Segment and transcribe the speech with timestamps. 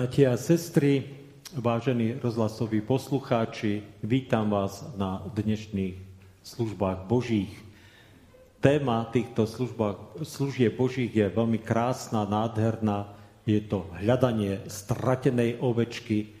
[0.00, 1.12] Bratia a sestry,
[1.52, 6.00] vážení rozhlasoví poslucháči, vítam vás na dnešných
[6.40, 7.52] službách Božích.
[8.64, 13.12] Téma týchto službách, služieb Božích je veľmi krásna, nádherná.
[13.44, 16.32] Je to hľadanie stratenej ovečky,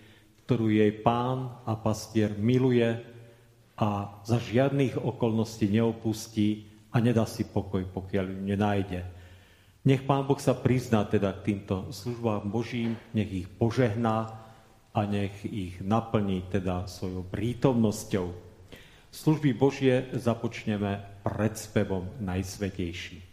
[0.48, 2.96] ktorú jej pán a pastier miluje
[3.76, 9.19] a za žiadnych okolností neopustí a nedá si pokoj, pokiaľ ju nenájde.
[9.80, 14.28] Nech Pán Boh sa prizná teda k týmto službám Božím, nech ich požehná
[14.92, 18.28] a nech ich naplní teda svojou prítomnosťou.
[19.08, 23.29] Služby Božie započneme pred spevom Najsvetejší.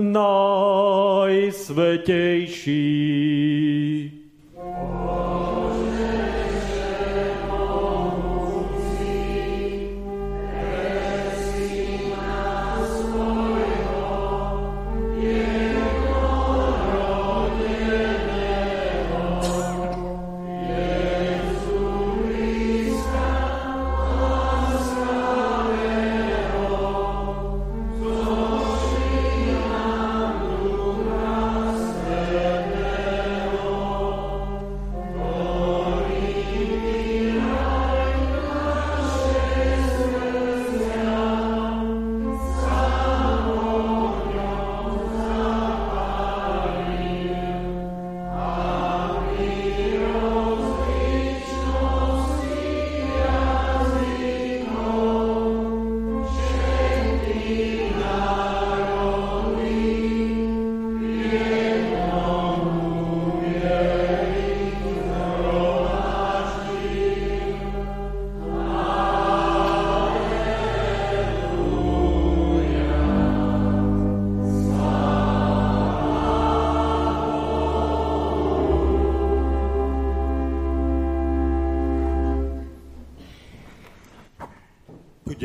[0.00, 1.38] Najsvetejší.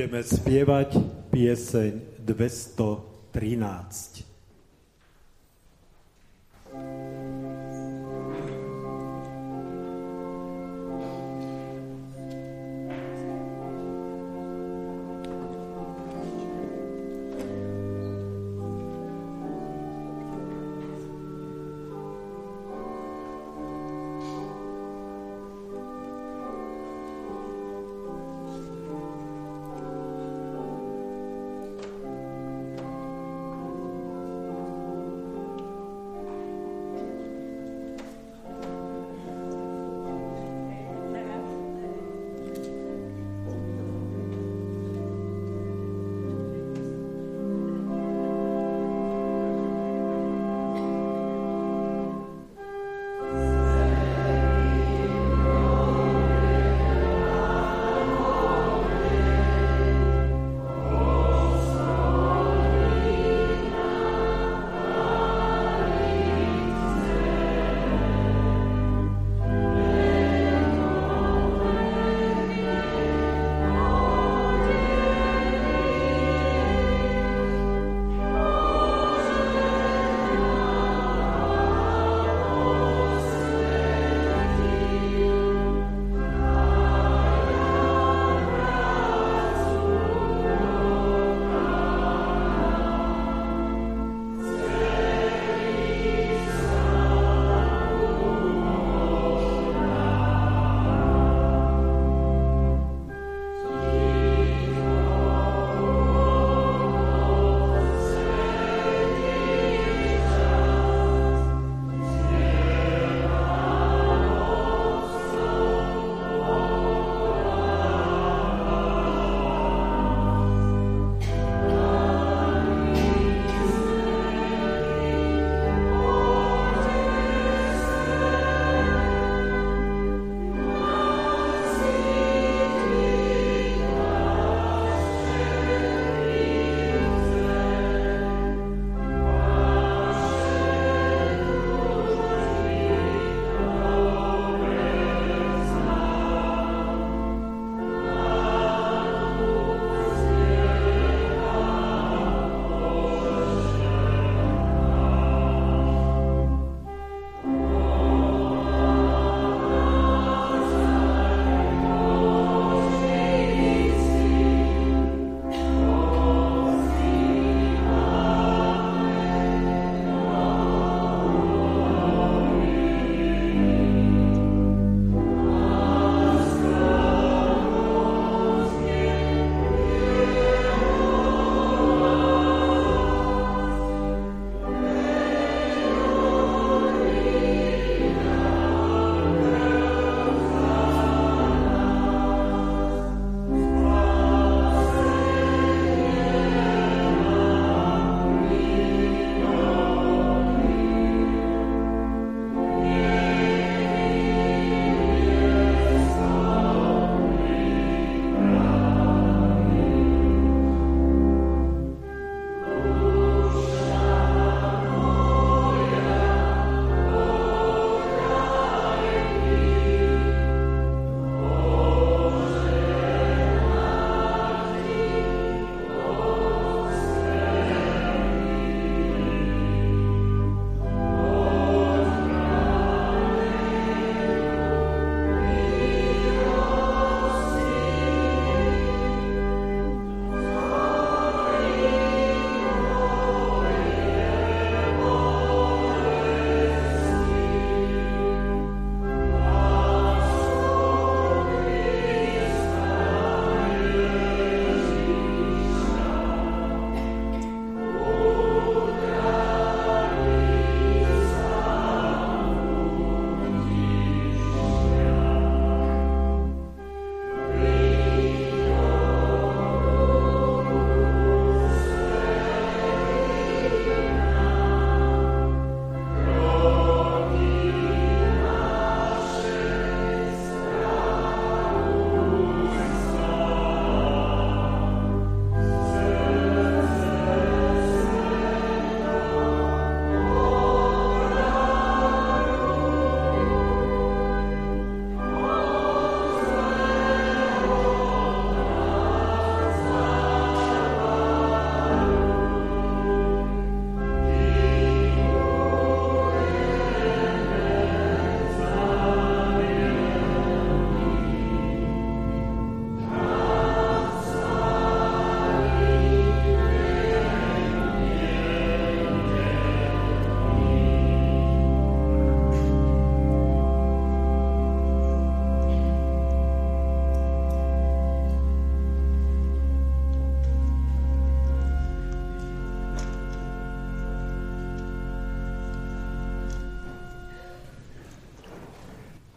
[0.03, 0.99] Budeme spievať
[1.31, 4.12] pieseň 213.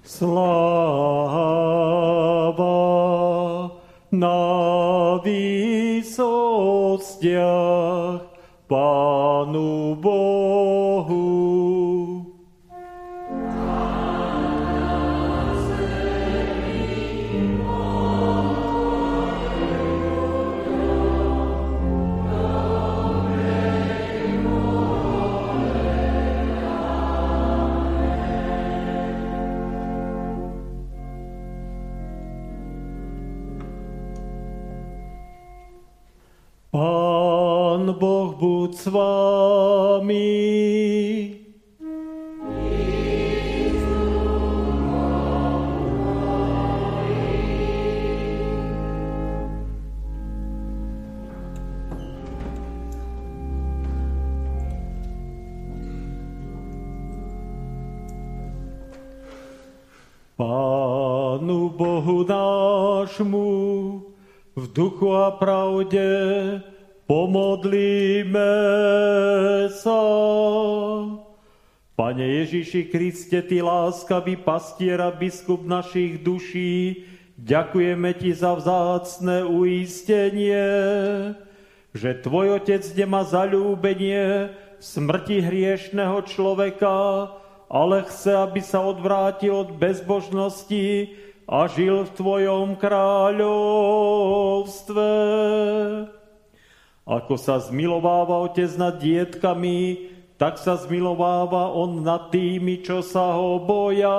[0.06, 0.46] Sláva
[4.14, 4.38] na
[5.18, 6.06] výsostiach
[64.76, 66.04] duchu a pravde
[67.06, 68.52] Pomodlíme
[69.72, 70.02] sa.
[71.96, 77.06] Pane Ježiši Kriste, Ty láskavý pastier a biskup našich duší,
[77.38, 80.66] ďakujeme Ti za vzácne uistenie,
[81.94, 87.30] že Tvoj Otec nemá zalúbenie v smrti hriešného človeka,
[87.70, 91.16] ale chce, aby sa odvrátil od bezbožnosti
[91.46, 93.48] a žil v Tvojom kráľovstve.
[97.06, 103.62] Ako sa zmilováva otec nad dietkami, tak sa zmilováva on nad tými, čo sa ho
[103.62, 104.18] boja.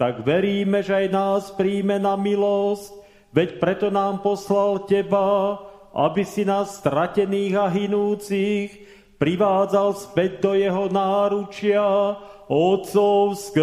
[0.00, 2.96] Tak veríme, že aj nás príjme na milosť,
[3.36, 5.60] veď preto nám poslal teba,
[5.92, 8.88] aby si nás stratených a hinúcich
[9.20, 12.16] privádzal späť do jeho náručia
[12.48, 13.60] otcovského.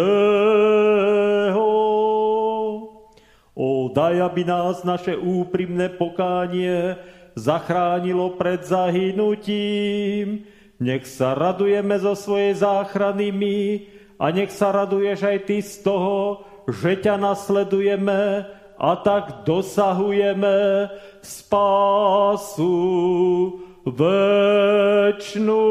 [3.88, 6.96] Daj, aby nás naše úprimné pokánie
[7.34, 10.44] zachránilo pred zahynutím.
[10.78, 13.58] Nech sa radujeme zo svojej záchrany my
[14.18, 18.46] a nech sa raduješ aj ty z toho, že ťa nasledujeme
[18.78, 20.86] a tak dosahujeme
[21.18, 22.70] spásu
[23.82, 25.66] večnú.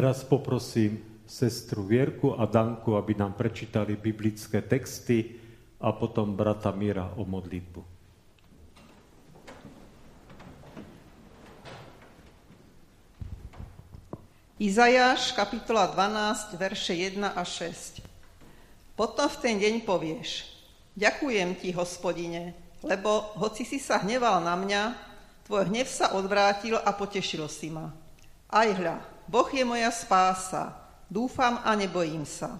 [0.00, 5.36] Teraz poprosím sestru Vierku a Danku, aby nám prečítali biblické texty
[5.76, 7.84] a potom brata Míra o modlitbu.
[14.56, 18.00] Izajáš, kapitola 12, verše 1 a 6.
[18.96, 20.48] Potom v ten deň povieš,
[20.96, 24.82] ďakujem ti, hospodine, lebo hoci si sa hneval na mňa,
[25.44, 27.92] tvoj hnev sa odvrátil a potešil si ma.
[28.48, 30.74] Aj hľa, Boh je moja spása,
[31.06, 32.58] dúfam a nebojím sa,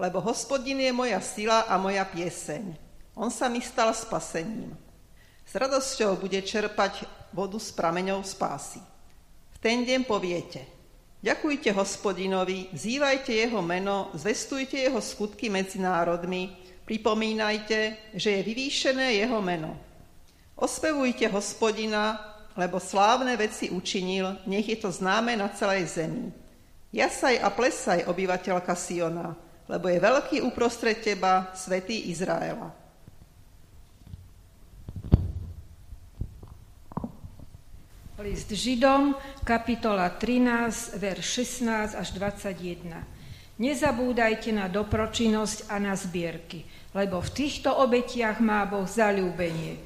[0.00, 2.72] lebo hospodin je moja sila a moja pieseň.
[3.12, 4.72] On sa mi stal spasením.
[5.44, 7.04] S radosťou bude čerpať
[7.36, 8.80] vodu s prameňou spásy.
[9.52, 10.64] V ten deň poviete,
[11.20, 16.56] ďakujte hospodinovi, vzývajte jeho meno, zvestujte jeho skutky medzi národmi,
[16.88, 19.76] pripomínajte, že je vyvýšené jeho meno.
[20.56, 22.16] Ospevujte hospodina,
[22.56, 26.32] lebo slávne veci učinil, nech je to známe na celej zemi.
[26.88, 29.36] Jasaj a plesaj, obyvateľka Siona,
[29.68, 32.72] lebo je veľký uprostred teba, svetý Izraela.
[38.18, 39.14] List Židom,
[39.46, 41.26] kapitola 13, verš
[41.62, 43.62] 16 až 21.
[43.62, 46.66] Nezabúdajte na dopročinnosť a na zbierky,
[46.98, 49.78] lebo v týchto obetiach má Boh zalúbenie.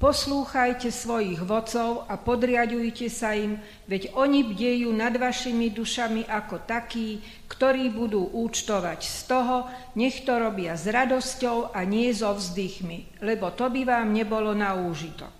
[0.00, 7.20] Poslúchajte svojich vodcov a podriadujte sa im, veď oni bdejú nad vašimi dušami ako takí,
[7.44, 9.68] ktorí budú účtovať z toho,
[10.00, 14.72] nech to robia s radosťou a nie so vzdychmi, lebo to by vám nebolo na
[14.72, 15.36] úžitok.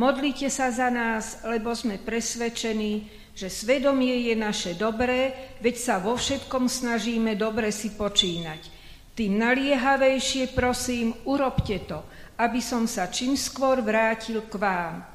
[0.00, 3.04] Modlite sa za nás, lebo sme presvedčení,
[3.36, 8.64] že svedomie je naše dobré, veď sa vo všetkom snažíme dobre si počínať.
[9.12, 12.00] Tým naliehavejšie prosím, urobte to–
[12.38, 15.06] aby som sa čím skôr vrátil k vám.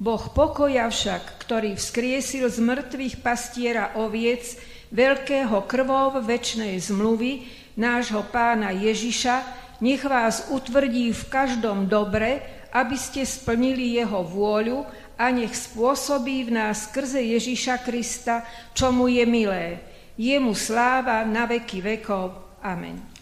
[0.00, 4.58] Boh pokoja však, ktorý vzkriesil z mŕtvych pastiera oviec,
[4.90, 7.46] veľkého krvov väčšnej zmluvy,
[7.78, 12.42] nášho pána Ježiša, nech vás utvrdí v každom dobre,
[12.74, 14.82] aby ste splnili jeho vôľu
[15.14, 18.42] a nech spôsobí v nás skrze Ježíša Krista,
[18.74, 19.78] čo je milé.
[20.18, 22.58] Jemu sláva na veky vekov.
[22.62, 23.13] Amen.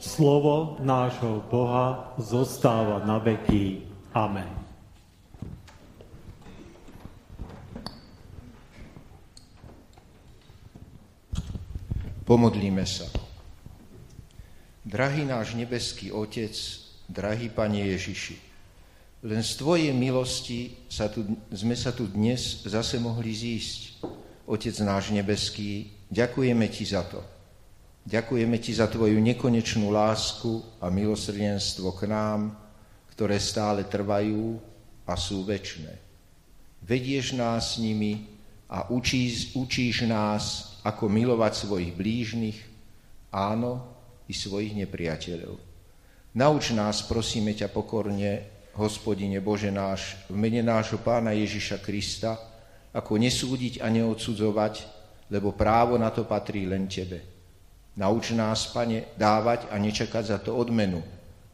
[0.00, 3.84] Slovo nášho Boha zostáva na veky.
[4.16, 4.48] Amen.
[12.24, 13.04] Pomodlíme sa.
[14.88, 16.56] Drahý náš nebeský Otec,
[17.04, 18.40] drahý Pane Ježiši,
[19.28, 24.00] len z Tvojej milosti sa tu, sme sa tu dnes zase mohli zísť.
[24.48, 27.20] Otec náš nebeský, ďakujeme Ti za to.
[28.00, 32.56] Ďakujeme Ti za Tvoju nekonečnú lásku a milosrdenstvo k nám,
[33.12, 34.56] ktoré stále trvajú
[35.04, 35.92] a sú väčšie.
[36.80, 38.24] Vedieš nás s nimi
[38.72, 42.58] a učíš, učíš nás, ako milovať svojich blížnych,
[43.28, 43.84] áno,
[44.30, 45.58] i svojich nepriateľov.
[46.38, 48.46] Nauč nás, prosíme ťa pokorne,
[48.78, 52.38] hospodine Bože náš, v mene nášho pána Ježiša Krista,
[52.94, 54.74] ako nesúdiť a neodsudzovať,
[55.30, 57.29] lebo právo na to patrí len Tebe.
[58.00, 61.04] Nauč nás, Pane, dávať a nečakať za to odmenu,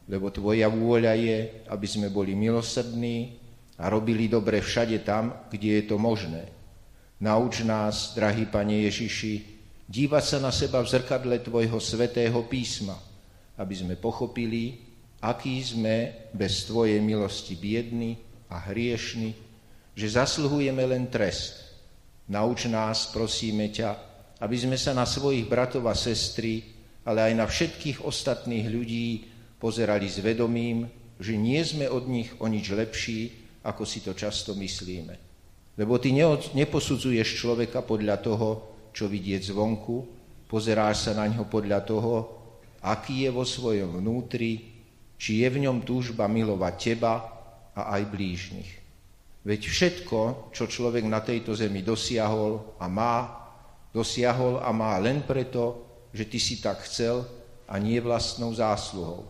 [0.07, 3.35] lebo Tvoja vôľa je, aby sme boli milosrdní
[3.75, 6.47] a robili dobre všade tam, kde je to možné.
[7.19, 9.59] Nauč nás, drahý Pane Ježiši,
[9.91, 12.95] dívať sa na seba v zrkadle Tvojho svetého písma,
[13.59, 14.79] aby sme pochopili,
[15.19, 18.15] aký sme bez Tvojej milosti biední
[18.47, 19.35] a hriešni,
[19.99, 21.75] že zasluhujeme len trest.
[22.31, 24.06] Nauč nás, prosíme ťa,
[24.41, 26.63] aby sme sa na svojich bratov a sestry,
[27.07, 29.07] ale aj na všetkých ostatných ľudí
[29.57, 30.85] pozerali s vedomím,
[31.17, 33.19] že nie sme od nich o nič lepší,
[33.65, 35.15] ako si to často myslíme.
[35.77, 36.13] Lebo ty
[36.53, 38.49] neposudzuješ človeka podľa toho,
[38.93, 39.95] čo vidieť zvonku,
[40.49, 42.15] pozeráš sa na ňo podľa toho,
[42.81, 44.77] aký je vo svojom vnútri
[45.17, 47.13] či je v ňom túžba milovať teba
[47.73, 48.71] a aj blížnych.
[49.43, 53.46] Veď všetko, čo človek na tejto zemi dosiahol a má,
[53.97, 55.81] dosiahol a má len preto,
[56.13, 57.25] že ty si tak chcel
[57.65, 59.25] a nie vlastnou zásluhou.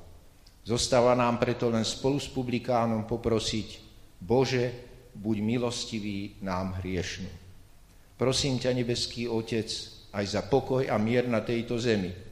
[0.67, 3.79] Zostáva nám preto len spolu s publikánom poprosiť,
[4.19, 4.75] Bože,
[5.15, 7.31] buď milostivý nám hriešný.
[8.19, 9.71] Prosím ťa, nebeský Otec,
[10.11, 12.27] aj za pokoj a mier na tejto zemi,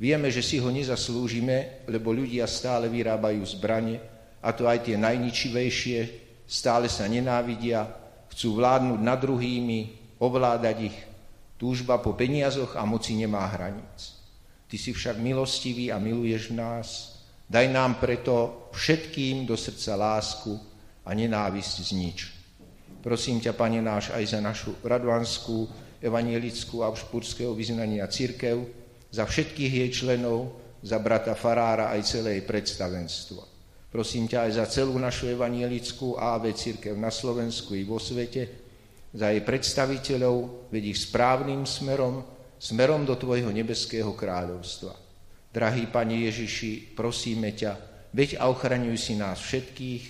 [0.00, 4.00] Vieme, že si ho nezaslúžime, lebo ľudia stále vyrábajú zbranie,
[4.40, 5.98] a to aj tie najničivejšie,
[6.48, 7.84] stále sa nenávidia,
[8.32, 9.80] chcú vládnuť nad druhými,
[10.16, 10.98] ovládať ich.
[11.60, 14.16] Túžba po peniazoch a moci nemá hraníc.
[14.64, 17.20] Ty si však milostivý a miluješ nás.
[17.44, 20.56] Daj nám preto všetkým do srdca lásku
[21.04, 22.18] a nenávisť znič.
[23.04, 25.68] Prosím ťa, Pane náš, aj za našu radvanskú,
[26.00, 28.64] evanielickú a špurského vyznania církev,
[29.12, 33.40] za všetkých jej členov, za brata Farára aj celé jej predstavenstvo.
[33.92, 38.69] Prosím ťa aj za celú našu evanielickú AV církev na Slovensku i vo svete,
[39.10, 42.22] za jej predstaviteľov, vedí ich správnym smerom,
[42.60, 44.94] smerom do Tvojho nebeského kráľovstva.
[45.50, 47.72] Drahý Pane Ježiši, prosíme ťa,
[48.14, 50.02] veď a ochraňuj si nás všetkých,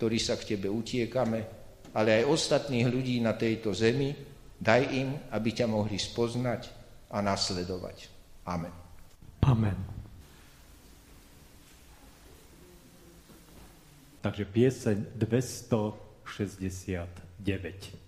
[0.00, 1.44] ktorí sa k Tebe utiekame,
[1.92, 4.16] ale aj ostatných ľudí na tejto zemi,
[4.56, 6.72] daj im, aby ťa mohli spoznať
[7.12, 8.08] a nasledovať.
[8.48, 8.72] Amen.
[9.44, 9.76] Amen.
[14.24, 18.07] Takže pieseň 269.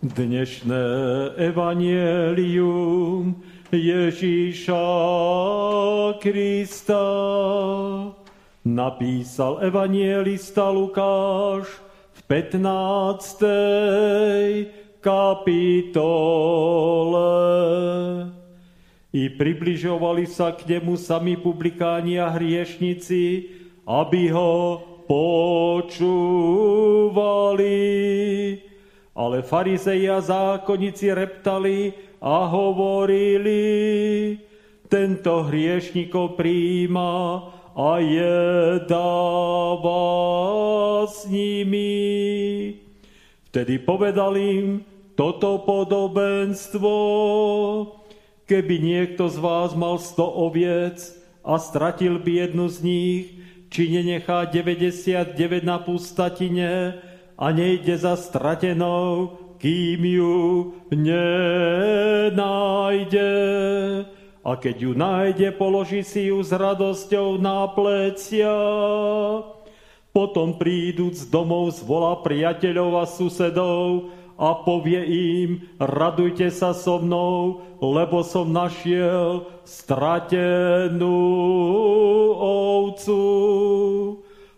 [0.00, 0.80] Dnešné
[1.36, 3.36] evanielium
[3.68, 4.88] Ježíša
[6.16, 7.04] Krista
[8.64, 11.68] napísal evanielista Lukáš
[12.16, 15.04] v 15.
[15.04, 15.92] kapitole.
[19.12, 23.52] I približovali sa k nemu sami publikáni a hriešnici,
[23.84, 26.00] aby ho počúvali.
[29.20, 31.92] Ale farizei a zákonníci reptali
[32.24, 33.60] a hovorili,
[34.88, 37.44] tento hriešnikov príjma
[37.76, 40.00] a jedáva
[41.04, 42.80] s nimi.
[43.52, 46.96] Vtedy povedal im toto podobenstvo,
[48.48, 50.96] keby niekto z vás mal sto oviec
[51.44, 53.36] a stratil by jednu z nich,
[53.68, 57.04] či nenechá 99 na pustatine,
[57.40, 62.12] a nejde za stratenou, kým ju nenájde.
[64.44, 68.52] A keď ju nájde, položí si ju s radosťou na plecia.
[70.12, 78.24] Potom príduc domov zvolá priateľov a susedov a povie im, radujte sa so mnou, lebo
[78.24, 81.20] som našiel stratenú
[82.40, 83.20] ovcu.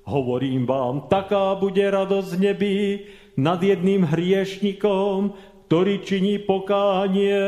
[0.02, 3.06] Hovorím vám, taká bude radosť v nebi
[3.38, 5.30] nad jedným hriešnikom,
[5.70, 7.38] ktorý činí pokánie,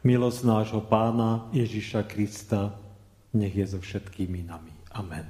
[0.08, 2.72] milosť nášho pána Ježiša Krista
[3.36, 4.72] nech je so všetkými nami.
[4.96, 5.28] Amen.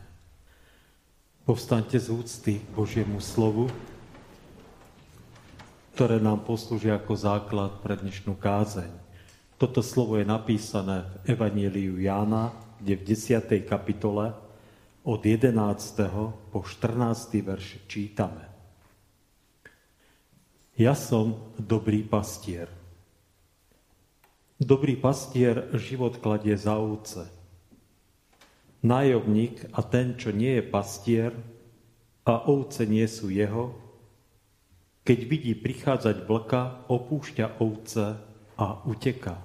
[1.50, 3.74] Povstaňte z úcty k Božiemu slovu,
[5.98, 8.94] ktoré nám poslúži ako základ pre dnešnú kázeň.
[9.58, 13.66] Toto slovo je napísané v Evangeliu Jána, kde v 10.
[13.66, 14.38] kapitole
[15.02, 15.58] od 11.
[16.54, 17.34] po 14.
[17.42, 18.46] verš čítame.
[20.78, 22.77] Ja som dobrý pastier.
[24.58, 27.30] Dobrý pastier život kladie za ovce.
[28.82, 31.30] Nájomník a ten, čo nie je pastier
[32.26, 33.78] a ovce nie sú jeho,
[35.06, 38.18] keď vidí prichádzať vlka, opúšťa ovce
[38.58, 39.38] a uteká.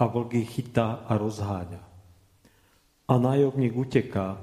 [0.00, 1.84] A vlk ich chytá a rozháňa.
[3.04, 4.40] A nájomník uteká,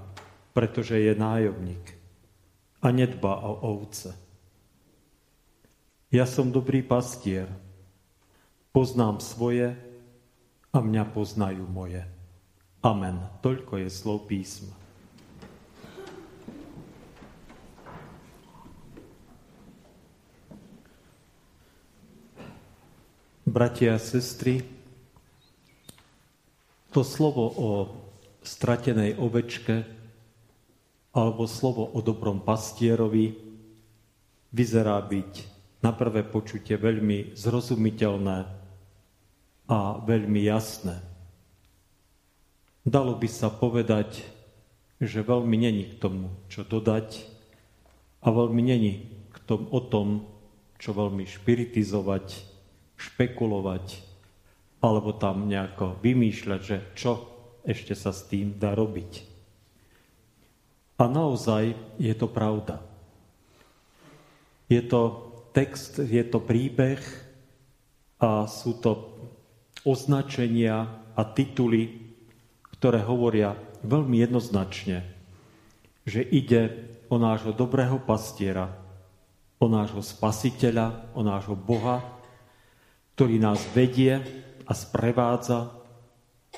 [0.53, 1.97] pretože je nájomník
[2.77, 4.13] a nedba o ovce.
[6.13, 7.64] Ja som dobrý pastier,
[8.75, 9.71] Poznám svoje
[10.75, 12.03] a mňa poznajú moje.
[12.83, 13.23] Amen.
[13.39, 14.75] Toľko je slov písma.
[23.47, 24.59] Bratia a sestry,
[26.91, 27.69] to slovo o
[28.43, 29.87] stratenej ovečke
[31.15, 33.39] alebo slovo o dobrom pastierovi
[34.51, 35.31] vyzerá byť
[35.79, 38.64] na prvé počutie veľmi zrozumiteľné
[39.65, 41.01] a veľmi jasné.
[42.85, 44.21] Dalo by sa povedať,
[45.01, 47.25] že veľmi není k tomu, čo dodať
[48.21, 48.93] a veľmi není
[49.33, 50.29] k tomu, o tom,
[50.77, 52.25] čo veľmi špiritizovať,
[52.95, 54.05] špekulovať
[54.85, 57.11] alebo tam nejako vymýšľať, že čo
[57.65, 59.25] ešte sa s tým dá robiť.
[61.01, 62.85] A naozaj je to pravda.
[64.69, 67.01] Je to text, je to príbeh
[68.21, 69.14] a sú to
[69.85, 72.11] označenia a tituly,
[72.75, 75.05] ktoré hovoria veľmi jednoznačne,
[76.03, 78.73] že ide o nášho dobrého pastiera,
[79.61, 82.01] o nášho spasiteľa, o nášho Boha,
[83.15, 84.19] ktorý nás vedie
[84.65, 85.71] a sprevádza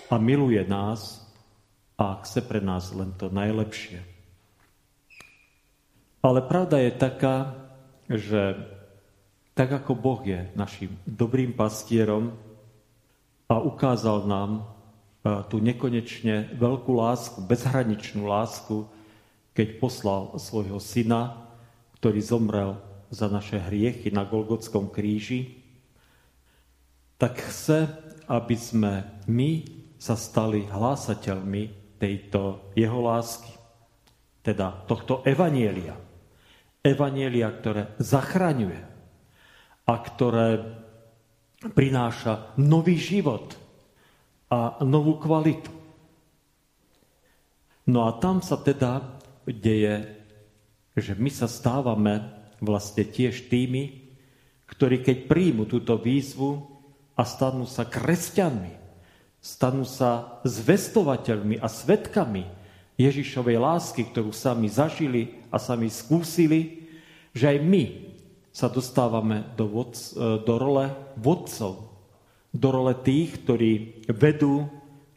[0.09, 1.21] a miluje nás
[1.99, 4.01] a chce pre nás len to najlepšie.
[6.23, 7.37] Ale pravda je taká,
[8.09, 8.57] že
[9.53, 12.46] tak ako Boh je našim dobrým pastierom,
[13.47, 14.61] a ukázal nám e,
[15.47, 18.87] tú nekonečne veľkú lásku, bezhraničnú lásku,
[19.55, 21.47] keď poslal svojho syna,
[21.97, 22.71] ktorý zomrel
[23.07, 25.63] za naše hriechy na Golgotskom kríži,
[27.17, 27.87] tak chce,
[28.29, 28.93] aby sme
[29.25, 29.65] my
[29.97, 33.49] sa stali hlásateľmi tejto jeho lásky,
[34.45, 35.97] teda tohto evanielia.
[36.85, 38.81] Evanielia, ktoré zachraňuje
[39.89, 40.47] a ktoré
[41.61, 43.57] prináša nový život
[44.47, 45.73] a novú kvalitu.
[47.87, 49.17] No a tam sa teda
[49.47, 50.11] deje,
[50.93, 52.19] že my sa stávame
[52.59, 54.11] vlastne tiež tými,
[54.67, 56.67] ktorí keď príjmu túto výzvu
[57.15, 58.73] a stanú sa kresťanmi,
[59.39, 62.43] stanú sa zvestovateľmi a svetkami
[62.99, 66.89] Ježišovej lásky, ktorú sami zažili a sami skúsili,
[67.31, 67.83] že aj my
[68.57, 71.93] sa dostávame do, vod, e, do role vodcov,
[72.49, 74.65] do role tých, ktorí vedú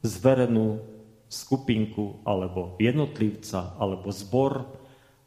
[0.05, 0.85] zverenú
[1.25, 4.69] skupinku alebo jednotlivca alebo zbor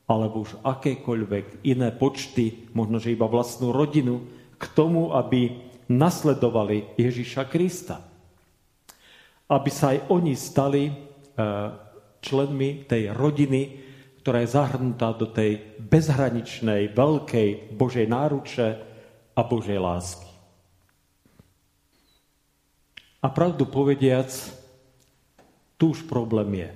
[0.05, 4.29] alebo už akékoľvek iné počty, možno že iba vlastnú rodinu,
[4.61, 7.97] k tomu, aby nasledovali Ježiša Krista.
[9.49, 10.93] Aby sa aj oni stali e,
[12.21, 13.61] členmi tej rodiny,
[14.23, 18.67] ktorá je zahrnutá do tej bezhraničnej, veľkej Božej náruče
[19.35, 20.31] a Božej lásky.
[23.19, 24.31] A pravdu povediac,
[25.75, 26.71] tu už problém je.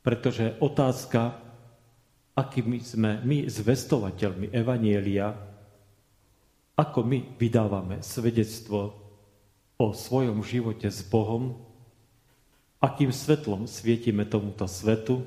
[0.00, 1.36] Pretože otázka,
[2.32, 5.28] akými sme my zvestovateľmi Evanielia,
[6.72, 8.96] ako my vydávame svedectvo
[9.76, 11.71] o svojom živote s Bohom,
[12.82, 15.22] akým svetlom svietime tomuto svetu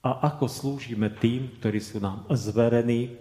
[0.00, 3.20] a ako slúžime tým, ktorí sú nám zverení,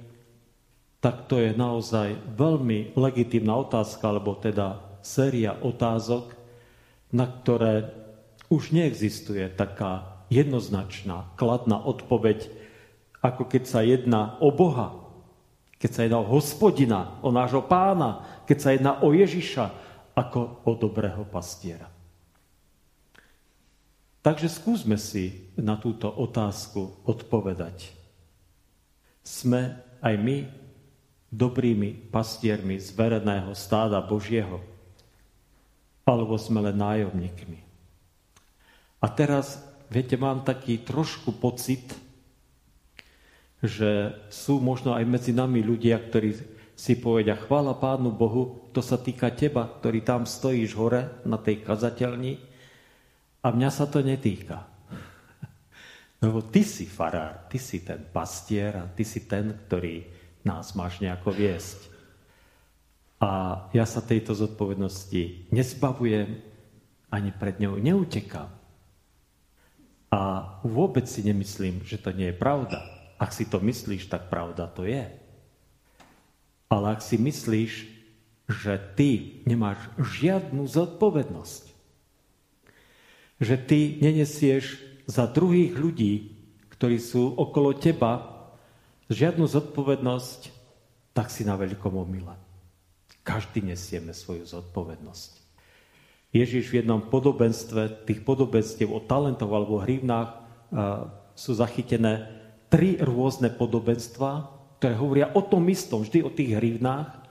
[1.03, 6.31] tak to je naozaj veľmi legitímna otázka, alebo teda séria otázok,
[7.11, 7.91] na ktoré
[8.47, 12.47] už neexistuje taká jednoznačná, kladná odpoveď,
[13.19, 14.95] ako keď sa jedná o Boha,
[15.77, 19.65] keď sa jedná o hospodina, o nášho pána, keď sa jedná o Ježiša,
[20.17, 21.96] ako o dobrého pastiera.
[24.27, 27.95] Takže skúsme si na túto otázku odpovedať.
[29.23, 30.43] Sme aj my
[31.31, 34.59] dobrými pastiermi zvereného stáda Božieho,
[36.03, 37.63] alebo sme len nájomníkmi.
[38.99, 41.87] A teraz, viete, mám taký trošku pocit,
[43.63, 46.35] že sú možno aj medzi nami ľudia, ktorí
[46.75, 51.63] si povedia, chvála Pánu Bohu, to sa týka teba, ktorý tam stojíš hore na tej
[51.63, 52.56] kazateľni
[53.47, 54.67] a mňa sa to netýka.
[56.23, 60.03] Lebo ty si farár, ty si ten pastier a ty si ten, ktorý
[60.43, 61.79] nás máš nejako viesť.
[63.23, 66.43] A ja sa tejto zodpovednosti nezbavujem,
[67.07, 68.51] ani pred ňou neutekám.
[70.11, 70.21] A
[70.67, 72.83] vôbec si nemyslím, že to nie je pravda.
[73.15, 75.07] Ak si to myslíš, tak pravda to je.
[76.67, 77.71] Ale ak si myslíš,
[78.47, 81.66] že ty nemáš žiadnu zodpovednosť,
[83.37, 86.13] že ty nenesieš za druhých ľudí,
[86.73, 88.43] ktorí sú okolo teba,
[89.07, 90.39] žiadnu zodpovednosť,
[91.15, 92.35] tak si na veľkom omyle.
[93.23, 95.31] Každý nesieme svoju zodpovednosť.
[96.35, 100.43] Ježiš v jednom podobenstve, tých podobenstiev o talentov alebo hrivnách
[101.33, 102.27] sú zachytené
[102.67, 107.26] tri rôzne podobenstva, ktoré hovoria o tom istom, vždy o tých hrivnách.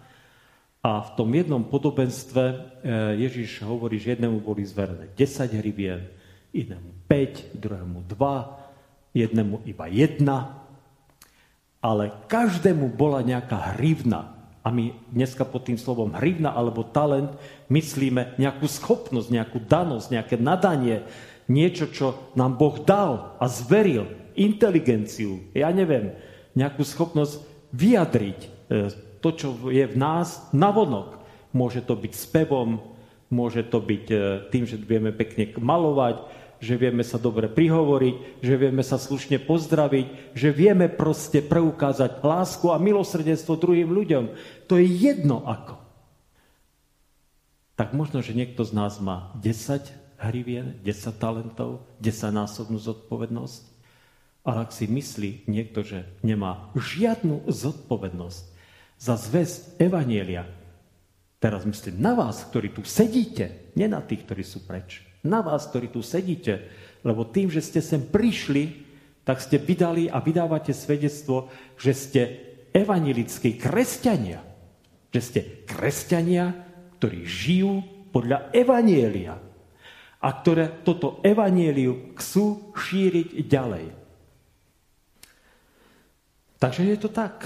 [0.87, 2.55] A v tom jednom podobenstve e,
[3.27, 6.07] Ježiš hovorí, že jednému boli zverné 10 hrivien,
[6.55, 10.63] inému 5, druhému 2, jednému iba jedna.
[11.83, 14.31] Ale každému bola nejaká hrivna.
[14.63, 17.35] A my dneska pod tým slovom hrivna alebo talent
[17.67, 21.03] myslíme nejakú schopnosť, nejakú danosť, nejaké nadanie,
[21.51, 24.07] niečo, čo nám Boh dal a zveril,
[24.39, 26.15] inteligenciu, ja neviem,
[26.55, 27.43] nejakú schopnosť
[27.75, 28.49] vyjadriť e,
[29.27, 31.19] to, čo je v nás, navonok.
[31.51, 32.79] Môže to byť spevom,
[33.27, 34.17] môže to byť e,
[34.55, 36.23] tým, že vieme pekne malovať,
[36.63, 42.71] že vieme sa dobre prihovoriť, že vieme sa slušne pozdraviť, že vieme proste preukázať lásku
[42.71, 44.25] a milosrdenstvo druhým ľuďom.
[44.71, 45.83] To je jedno ako.
[47.75, 49.91] Tak možno, že niekto z nás má 10
[50.23, 53.77] hrivien, 10 talentov, 10 násobnú zodpovednosť
[54.47, 58.55] ale ak si myslí niekto, že nemá žiadnu zodpovednosť
[58.97, 60.49] za zväzť Evanielia,
[61.37, 65.69] teraz myslím na vás, ktorí tu sedíte, nie na tých, ktorí sú preč, na vás,
[65.69, 66.69] ktorí tu sedíte,
[67.05, 68.87] lebo tým, že ste sem prišli,
[69.27, 72.23] tak ste vydali a vydávate svedectvo, že ste
[72.71, 74.39] evanilickí kresťania.
[75.11, 76.55] Že ste kresťania,
[76.99, 77.83] ktorí žijú
[78.15, 79.35] podľa evanielia
[80.23, 83.87] a ktoré toto evanieliu chcú šíriť ďalej.
[86.57, 87.45] Takže je to tak.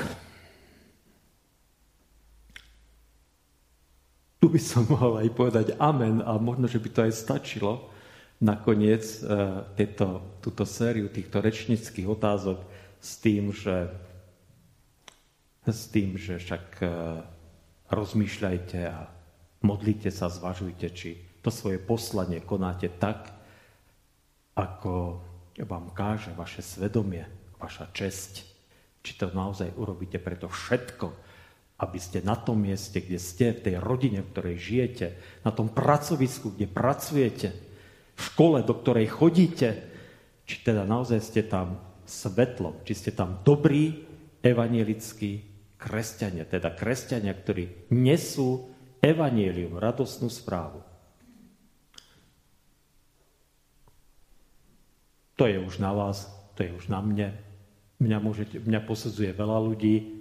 [4.41, 7.93] Tu by som mohol aj povedať amen a možno, že by to aj stačilo
[8.41, 9.37] nakoniec e,
[9.77, 12.65] tieto, túto sériu týchto rečnických otázok
[12.97, 13.93] s tým, že,
[15.69, 16.89] s tým, že však e,
[17.93, 19.13] rozmýšľajte a
[19.61, 23.29] modlite sa, zvažujte, či to svoje poslanie konáte tak,
[24.57, 25.21] ako
[25.61, 27.29] vám káže vaše svedomie,
[27.61, 28.49] vaša česť.
[29.05, 31.30] Či to naozaj urobíte preto všetko,
[31.81, 35.07] aby ste na tom mieste, kde ste, v tej rodine, v ktorej žijete,
[35.41, 37.49] na tom pracovisku, kde pracujete,
[38.15, 39.69] v škole, do ktorej chodíte,
[40.45, 44.05] či teda naozaj ste tam svetlom, či ste tam dobrí
[44.45, 45.31] evanielickí
[45.81, 48.69] kresťania, teda kresťania, ktorí nesú
[49.01, 50.85] evanielium, radosnú správu.
[55.41, 57.33] To je už na vás, to je už na mne,
[58.01, 60.20] Mňa, môžete, mňa posudzuje veľa ľudí,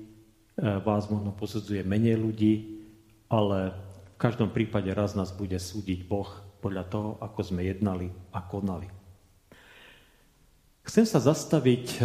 [0.60, 2.54] vás možno posudzuje menej ľudí,
[3.32, 3.72] ale
[4.16, 6.28] v každom prípade raz nás bude súdiť Boh
[6.60, 8.92] podľa toho, ako sme jednali a konali.
[10.84, 12.00] Chcem sa zastaviť e,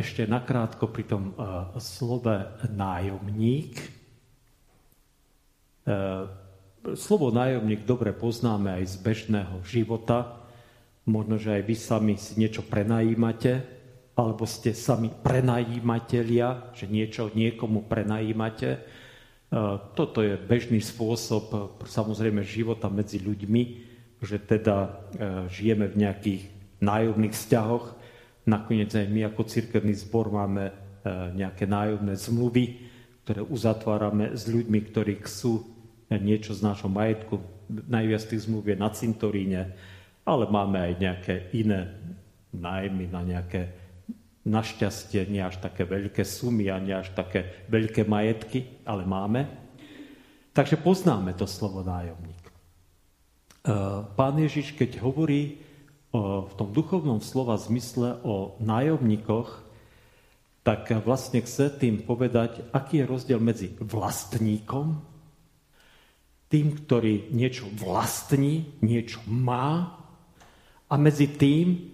[0.00, 1.32] ešte nakrátko pri tom e,
[1.76, 2.34] slove
[2.72, 4.00] nájomník.
[6.94, 10.38] Slovo nájomník dobre poznáme aj z bežného života.
[11.02, 13.79] Možno, že aj vy sami si niečo prenajímate,
[14.20, 18.68] alebo ste sami prenajímatelia, že niečo niekomu prenajímate.
[18.76, 18.80] E,
[19.96, 21.56] toto je bežný spôsob e,
[21.88, 23.62] samozrejme života medzi ľuďmi,
[24.20, 24.88] že teda e,
[25.48, 26.42] žijeme v nejakých
[26.84, 27.96] nájomných vzťahoch.
[28.44, 30.72] Nakoniec aj my ako cirkevný zbor máme
[31.32, 32.76] nejaké nájomné zmluvy,
[33.24, 35.64] ktoré uzatvárame s ľuďmi, ktorí chcú
[36.12, 37.40] niečo z nášho majetku.
[37.68, 39.62] Najviac tých zmluv je na cintoríne,
[40.28, 41.96] ale máme aj nejaké iné
[42.52, 43.79] nájmy na nejaké
[44.50, 49.46] Našťastie nie až také veľké sumy a nie až také veľké majetky, ale máme.
[50.50, 52.42] Takže poznáme to slovo nájomník.
[52.42, 52.52] E,
[54.18, 55.62] pán Ježiš, keď hovorí
[56.10, 59.62] v tom duchovnom slova zmysle o nájomníkoch,
[60.66, 64.98] tak vlastne chce tým povedať, aký je rozdiel medzi vlastníkom,
[66.50, 70.00] tým, ktorý niečo vlastní, niečo má,
[70.90, 71.89] a medzi tým,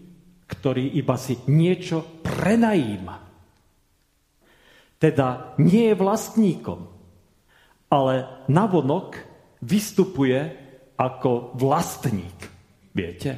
[0.47, 3.17] ktorý iba si niečo prenajíma.
[4.97, 6.81] Teda nie je vlastníkom,
[7.93, 9.19] ale navonok
[9.61, 10.41] vystupuje
[10.97, 12.39] ako vlastník.
[12.97, 13.31] Viete?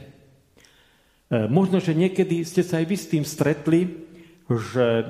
[1.29, 4.07] E, možno, že niekedy ste sa aj vy s tým stretli,
[4.47, 5.05] že e,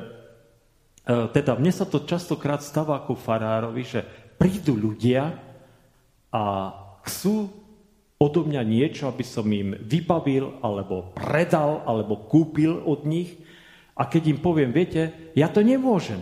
[1.05, 4.01] teda mne sa to častokrát stáva ako farárovi, že
[4.41, 5.37] prídu ľudia
[6.33, 6.45] a
[7.05, 7.53] chcú
[8.19, 13.39] odo mňa niečo, aby som im vybavil, alebo predal, alebo kúpil od nich.
[13.95, 16.19] A keď im poviem, viete, ja to nemôžem,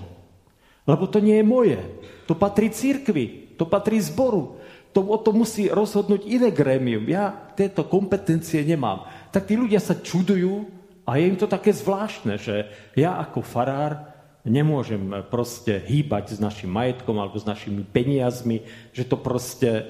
[0.84, 1.80] lebo to nie je moje.
[2.28, 4.60] To patrí církvi, to patrí zboru.
[4.92, 7.04] To, o to musí rozhodnúť iné grémium.
[7.04, 9.04] Ja tieto kompetencie nemám.
[9.28, 10.68] Tak tí ľudia sa čudujú,
[11.06, 12.66] a je im to také zvláštne, že
[12.98, 19.14] ja ako farár nemôžem proste hýbať s našim majetkom alebo s našimi peniazmi, že to
[19.18, 19.86] proste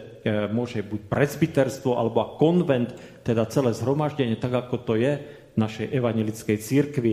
[0.51, 5.23] môže buď presbyterstvo alebo konvent, teda celé zhromaždenie, tak ako to je
[5.55, 7.13] v našej evanelickej církvi.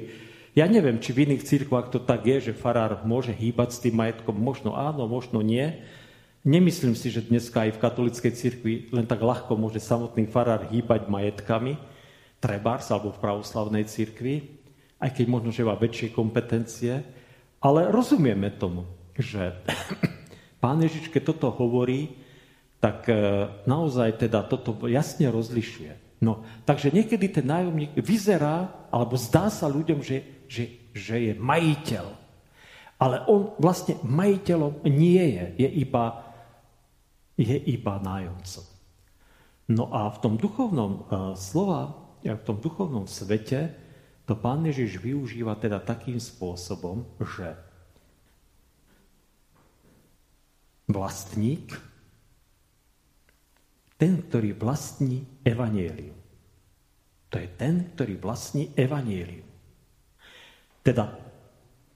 [0.53, 3.97] Ja neviem, či v iných církvách to tak je, že farár môže hýbať s tým
[3.97, 4.37] majetkom.
[4.37, 5.81] Možno áno, možno nie.
[6.45, 11.07] Nemyslím si, že dneska aj v katolickej církvi len tak ľahko môže samotný farár hýbať
[11.09, 11.79] majetkami,
[12.43, 14.59] trebárs alebo v pravoslavnej cirkvi,
[14.99, 16.99] aj keď možno, že má väčšie kompetencie,
[17.63, 18.83] ale rozumieme tomu,
[19.15, 19.55] že
[20.63, 22.22] pán Ježiš, keď toto hovorí,
[22.83, 23.15] tak e,
[23.63, 26.19] naozaj teda toto jasne rozlišuje.
[26.19, 32.05] No, takže niekedy ten nájomník vyzerá, alebo zdá sa ľuďom, že, že, že je majiteľ.
[32.99, 36.27] Ale on vlastne majiteľom nie je, je iba,
[37.39, 38.65] je iba nájomcom.
[39.71, 43.75] No a v tom duchovnom uh, slova v tom duchovnom svete
[44.23, 47.51] to pán Ježiš využíva teda takým spôsobom, že
[50.87, 51.75] vlastník,
[54.03, 56.19] ten, ktorý vlastní evanielium.
[57.31, 59.47] To je ten, ktorý vlastní evanielium.
[60.83, 61.15] Teda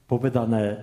[0.08, 0.78] povedané e,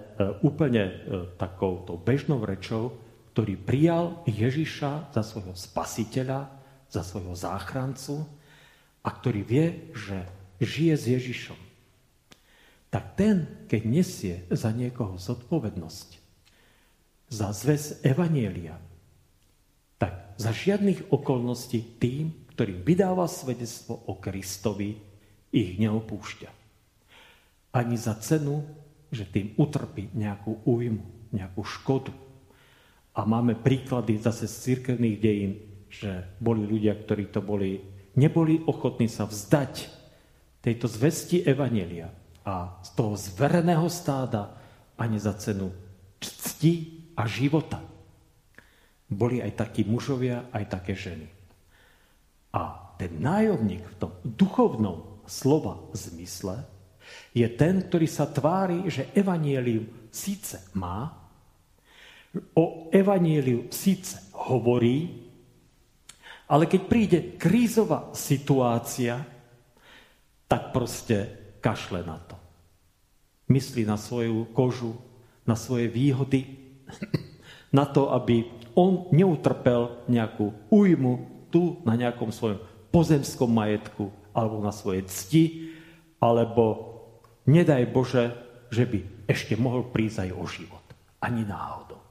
[0.44, 0.92] úplne e,
[1.40, 2.92] takouto bežnou rečou,
[3.32, 6.44] ktorý prijal Ježiša za svojho spasiteľa,
[6.92, 8.28] za svojho záchrancu,
[9.00, 9.66] a ktorý vie,
[9.96, 10.28] že
[10.60, 11.60] žije s Ježišom,
[12.92, 16.08] tak ten, keď nesie za niekoho zodpovednosť,
[17.32, 18.76] za zväz Evanielia,
[20.36, 24.98] za žiadnych okolností tým, ktorým vydáva svedectvo o Kristovi,
[25.54, 26.50] ich neopúšťa.
[27.74, 28.62] Ani za cenu,
[29.10, 32.10] že tým utrpí nejakú újmu, nejakú škodu.
[33.14, 35.52] A máme príklady zase z církevných dejín,
[35.86, 37.78] že boli ľudia, ktorí to boli
[38.18, 39.86] neboli ochotní sa vzdať
[40.62, 42.10] tejto zvesti Evanelia
[42.42, 44.58] a z toho zvereného stáda
[44.98, 45.70] ani za cenu
[46.18, 47.93] cti a života.
[49.10, 51.28] Boli aj takí mužovia, aj také ženy.
[52.54, 56.62] A ten nájomník v tom duchovnom slova zmysle
[57.34, 61.24] je ten, ktorý sa tvári, že evanielium síce má,
[62.54, 65.22] o evanieliu síce hovorí,
[66.50, 69.22] ale keď príde krízová situácia,
[70.50, 71.16] tak proste
[71.62, 72.36] kašle na to.
[73.48, 74.98] Myslí na svoju kožu,
[75.48, 76.46] na svoje výhody,
[77.78, 82.58] na to, aby on neutrpel nejakú újmu tu na nejakom svojom
[82.90, 85.70] pozemskom majetku alebo na svoje cti,
[86.18, 86.94] alebo
[87.46, 88.24] nedaj Bože,
[88.74, 90.84] že by ešte mohol prísť aj o život.
[91.22, 92.02] Ani náhodou.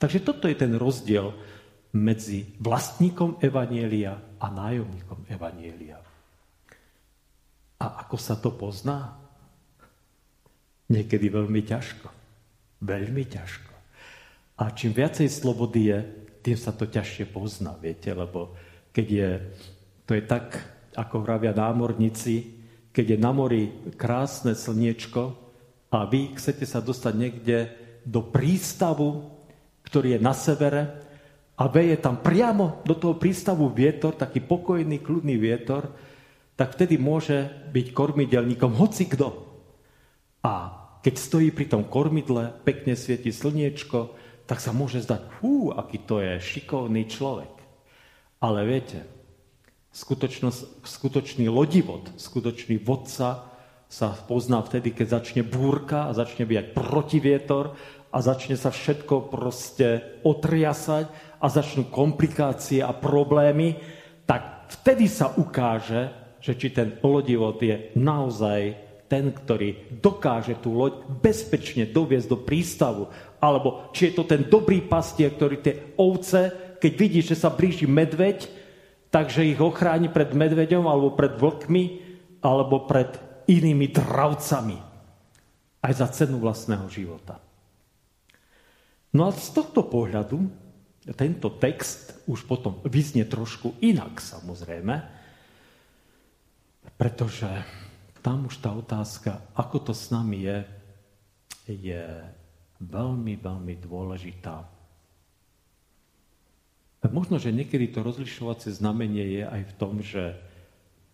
[0.00, 1.34] Takže toto je ten rozdiel
[1.92, 6.00] medzi vlastníkom Evanielia a nájomníkom Evanielia.
[7.78, 9.18] A ako sa to pozná?
[10.88, 12.08] Niekedy veľmi ťažko.
[12.80, 13.67] Veľmi ťažko.
[14.58, 15.98] A čím viacej slobody je,
[16.42, 18.58] tým sa to ťažšie pozná, viete, lebo
[18.90, 19.30] keď je,
[20.02, 20.58] to je tak,
[20.98, 22.58] ako vravia námorníci,
[22.90, 25.38] keď je na mori krásne slniečko
[25.94, 27.70] a vy chcete sa dostať niekde
[28.02, 29.30] do prístavu,
[29.86, 31.06] ktorý je na severe,
[31.58, 35.90] a veje tam priamo do toho prístavu vietor, taký pokojný, kľudný vietor,
[36.54, 39.46] tak vtedy môže byť kormidelníkom hoci kto.
[40.46, 40.54] A
[41.02, 44.14] keď stojí pri tom kormidle, pekne svieti slniečko,
[44.48, 47.52] tak sa môže zdať, hú, aký to je šikovný človek.
[48.40, 49.04] Ale viete,
[49.92, 53.44] skutočný lodivod, skutočný vodca
[53.92, 57.76] sa pozná vtedy, keď začne búrka a začne byť protivietor
[58.08, 63.76] a začne sa všetko proste otriasať a začnú komplikácie a problémy,
[64.24, 66.08] tak vtedy sa ukáže,
[66.40, 73.08] že či ten lodivod je naozaj ten, ktorý dokáže tú loď bezpečne doviesť do prístavu.
[73.38, 77.86] Alebo či je to ten dobrý pastier, ktorý tie ovce, keď vidí, že sa blíži
[77.86, 78.50] medveď,
[79.14, 81.84] takže ich ochráni pred medveďom alebo pred vlkmi
[82.42, 83.14] alebo pred
[83.46, 84.78] inými dravcami.
[85.78, 87.38] Aj za cenu vlastného života.
[89.14, 90.68] No a z tohto pohľadu
[91.16, 95.00] tento text už potom vyznie trošku inak samozrejme,
[97.00, 97.48] pretože
[98.20, 100.58] tam už tá otázka, ako to s nami je,
[101.72, 102.04] je
[102.82, 104.66] veľmi, veľmi dôležitá.
[107.08, 110.34] Možno, že niekedy to rozlišovacie znamenie je aj v tom, že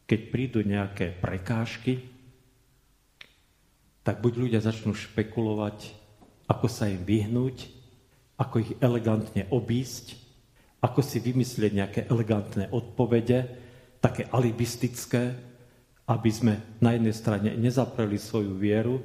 [0.08, 2.00] keď prídu nejaké prekážky,
[4.04, 5.92] tak buď ľudia začnú špekulovať,
[6.48, 7.72] ako sa im vyhnúť,
[8.36, 10.16] ako ich elegantne obísť,
[10.84, 13.38] ako si vymyslieť nejaké elegantné odpovede,
[14.04, 15.32] také alibistické,
[16.04, 19.00] aby sme na jednej strane nezapreli svoju vieru,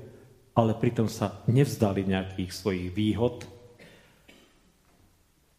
[0.56, 3.46] ale pritom sa nevzdali nejakých svojich výhod,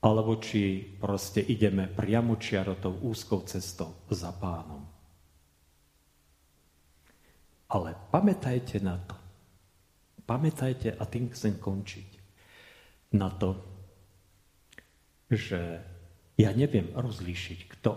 [0.00, 4.80] alebo či proste ideme priamo čiarotou úzkou cestou za pánom.
[7.70, 9.14] Ale pamätajte na to.
[10.26, 12.08] Pamätajte, a tým chcem končiť,
[13.14, 13.58] na to,
[15.30, 15.58] že
[16.38, 17.90] ja neviem rozlíšiť, kto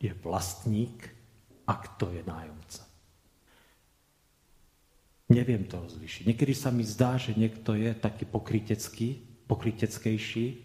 [0.00, 1.08] je vlastník
[1.68, 2.87] a kto je nájomca.
[5.28, 6.24] Neviem to rozlišiť.
[6.24, 10.64] Niekedy sa mi zdá, že niekto je taký pokrytecký, pokryteckejší,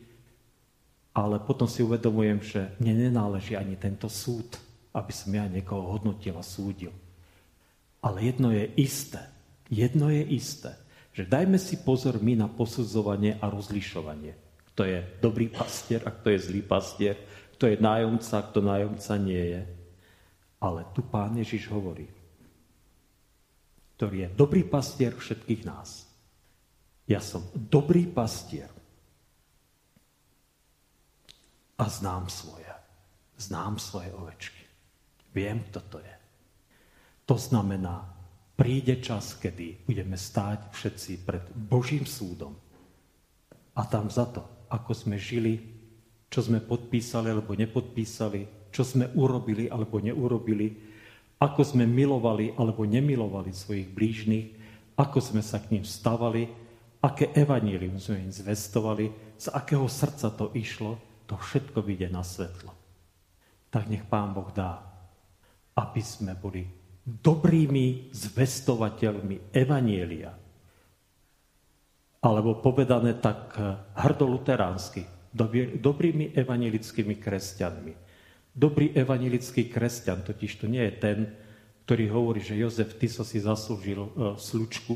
[1.13, 4.55] ale potom si uvedomujem, že mne nenáleží ani tento súd,
[4.95, 6.95] aby som ja niekoho hodnotil a súdil.
[7.99, 9.21] Ale jedno je isté.
[9.67, 10.75] Jedno je isté,
[11.11, 14.35] že dajme si pozor my na posudzovanie a rozlišovanie.
[14.73, 17.15] Kto je dobrý pastier a kto je zlý pastier,
[17.57, 19.61] kto je nájomca, kto nájomca nie je.
[20.63, 22.07] Ale tu pán Ježiš hovorí,
[24.03, 26.03] ktorý je dobrý pastier všetkých nás.
[27.07, 28.67] Ja som dobrý pastier
[31.79, 32.67] a znám svoje.
[33.39, 34.59] Znám svoje ovečky.
[35.31, 36.15] Viem, kto to je.
[37.31, 38.03] To znamená,
[38.59, 42.59] príde čas, kedy budeme stáť všetci pred Božím súdom.
[43.71, 45.63] A tam za to, ako sme žili,
[46.27, 50.91] čo sme podpísali alebo nepodpísali, čo sme urobili alebo neurobili,
[51.39, 54.47] ako sme milovali alebo nemilovali svojich blížnych,
[54.93, 56.45] ako sme sa k ním stavali,
[57.03, 62.71] aké evanílium sme im zvestovali, z akého srdca to išlo, to všetko vyjde na svetlo.
[63.73, 64.79] Tak nech Pán Boh dá,
[65.75, 66.63] aby sme boli
[67.03, 70.31] dobrými zvestovateľmi evanielia.
[72.23, 73.57] Alebo povedané tak
[73.99, 75.03] hrdoluteránsky,
[75.81, 77.93] dobrými evanielickými kresťanmi.
[78.53, 81.17] Dobrý evanilický kresťan totiž to nie je ten,
[81.89, 84.93] ktorý hovorí, že Jozef Tiso si zaslúžil e, slučku,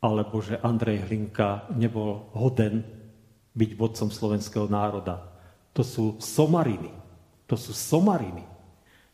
[0.00, 2.82] alebo že Andrej Hlinka nebol hoden
[3.52, 5.28] byť vodcom slovenského národa.
[5.76, 6.88] To sú somariny.
[7.52, 8.48] To sú somariny,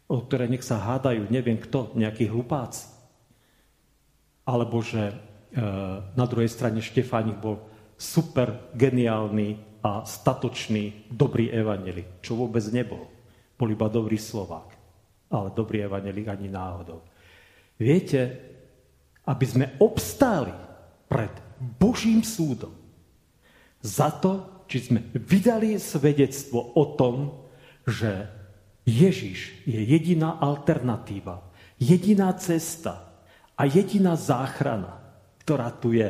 [0.06, 2.86] o ktoré nech sa hádajú, neviem kto, nejakí hlupáci.
[4.46, 5.14] Alebo že e,
[6.14, 7.66] na druhej strane Štefánik bol
[7.98, 13.04] super geniálny a statočný, dobrý evanelik, čo vôbec nebol.
[13.60, 14.68] Bol iba dobrý Slovák,
[15.28, 17.04] ale dobrý evanelik ani náhodou.
[17.76, 18.20] Viete,
[19.28, 20.56] aby sme obstáli
[21.04, 21.30] pred
[21.60, 22.72] Božím súdom
[23.84, 27.44] za to, či sme vydali svedectvo o tom,
[27.84, 28.24] že
[28.88, 31.44] Ježiš je jediná alternatíva,
[31.76, 33.12] jediná cesta
[33.52, 35.04] a jediná záchrana,
[35.44, 36.08] ktorá tu je.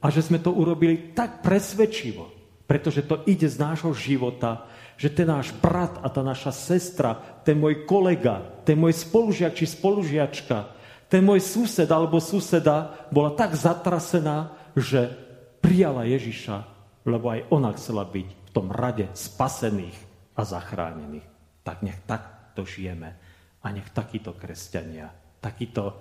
[0.00, 2.39] A že sme to urobili tak presvedčivo,
[2.70, 7.58] pretože to ide z nášho života, že ten náš brat a tá naša sestra, ten
[7.58, 10.70] môj kolega, ten môj spolužiak či spolužiačka,
[11.10, 15.10] ten môj sused alebo suseda bola tak zatrasená, že
[15.58, 16.62] prijala Ježiša,
[17.10, 19.98] lebo aj ona chcela byť v tom rade spasených
[20.38, 21.26] a zachránených.
[21.66, 23.10] Tak nech takto žijeme
[23.58, 25.10] a nech takíto kresťania,
[25.42, 25.98] takíto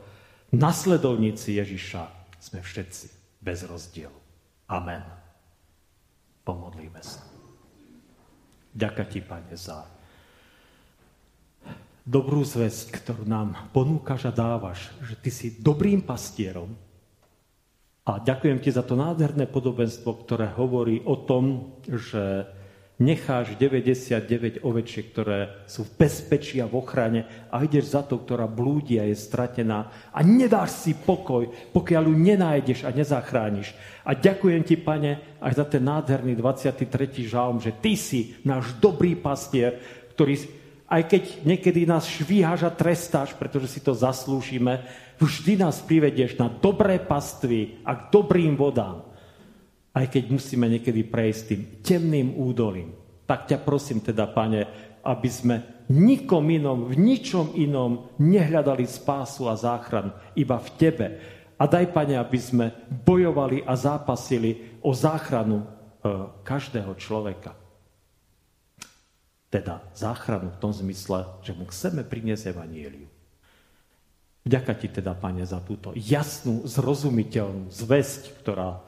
[0.54, 2.02] nasledovníci Ježiša
[2.38, 3.08] sme všetci
[3.42, 4.20] bez rozdielu.
[4.70, 5.29] Amen.
[6.44, 7.24] Pomodlíme sa.
[8.74, 10.00] Ďakujem ti, Pane, za
[12.10, 16.74] dobrú zväzť, ktorú nám ponúkaš a dávaš, že ty si dobrým pastierom.
[18.10, 22.50] A ďakujem ti za to nádherné podobenstvo, ktoré hovorí o tom, že
[23.00, 28.43] necháš 99 ovečiek, ktoré sú v bezpečí a v ochrane a ideš za to, ktorá
[28.45, 33.72] blúdi a je stratená a nedáš si pokoj, pokiaľ ju nenájdeš a nezachrániš.
[34.04, 36.84] A ďakujem ti, pane, aj za ten nádherný 23.
[37.24, 39.80] žalm, že ty si náš dobrý pastier,
[40.14, 40.36] ktorý
[40.89, 44.82] aj keď niekedy nás švíhaš a trestáš, pretože si to zaslúžime,
[45.22, 49.09] vždy nás privedieš na dobré pastvy a k dobrým vodám.
[49.90, 52.94] Aj keď musíme niekedy prejsť tým temným údolím.
[53.26, 54.66] Tak ťa prosím teda, pane,
[55.06, 55.56] aby sme
[55.90, 61.08] nikom inom, v ničom inom nehľadali spásu a záchranu, iba v Tebe.
[61.60, 65.66] A daj, Pane, aby sme bojovali a zápasili o záchranu e,
[66.46, 67.52] každého človeka.
[69.52, 73.10] Teda záchranu v tom zmysle, že mu chceme priniesť evanieliu.
[74.48, 78.80] Vďaka ti teda, Pane, za túto jasnú, zrozumiteľnú zväzť, ktorá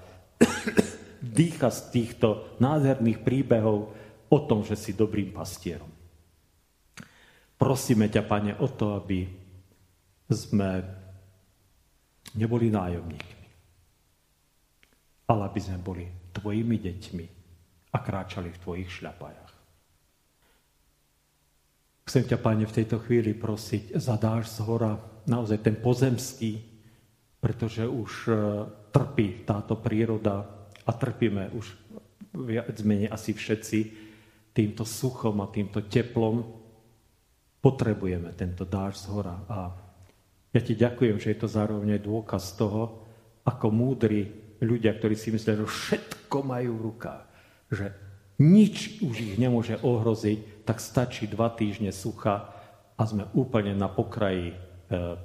[1.21, 3.93] dýcha z týchto nádherných príbehov
[4.31, 5.89] o tom, že si dobrým pastierom.
[7.61, 9.29] Prosíme ťa, Pane, o to, aby
[10.31, 10.81] sme
[12.33, 13.47] neboli nájomníkmi,
[15.29, 17.25] ale aby sme boli tvojimi deťmi
[17.91, 19.53] a kráčali v tvojich šľapajách.
[22.07, 24.97] Chcem ťa, Pane, v tejto chvíli prosiť za dáž z hora,
[25.29, 26.59] naozaj ten pozemský,
[27.37, 28.33] pretože už e,
[28.91, 30.43] trpí táto príroda
[30.85, 31.65] a trpíme už
[32.45, 33.79] viac menej asi všetci
[34.51, 36.43] týmto suchom a týmto teplom.
[37.61, 39.35] Potrebujeme tento dáž z hora.
[39.47, 39.71] A
[40.51, 43.07] ja ti ďakujem, že je to zároveň dôkaz toho,
[43.47, 44.27] ako múdri
[44.61, 47.23] ľudia, ktorí si myslia, že všetko majú v rukách,
[47.73, 47.85] že
[48.41, 52.53] nič už ich nemôže ohroziť, tak stačí dva týždne sucha
[52.97, 54.53] a sme úplne na pokraji